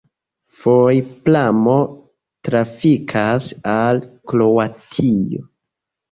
Foje 0.59 1.01
pramo 1.25 1.73
trafikas 2.49 3.49
al 3.73 4.01
Kroatio. 4.33 5.43